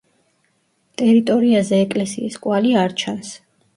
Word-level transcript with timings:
ტერიტორიაზე 1.01 1.81
ეკლესიის 1.89 2.39
კვალი 2.47 2.73
არ 2.85 2.97
ჩანს. 3.03 3.31